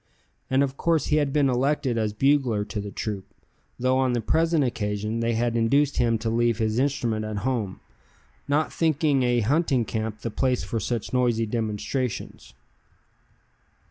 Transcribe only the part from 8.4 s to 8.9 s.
not